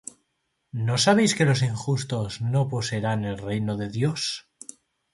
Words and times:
¿No 0.87 0.97
sabéis 0.97 1.35
que 1.35 1.45
los 1.45 1.61
injustos 1.61 2.41
no 2.41 2.67
poseerán 2.67 3.23
el 3.23 3.37
reino 3.37 3.77
de 3.77 3.89
Dios? 3.89 4.49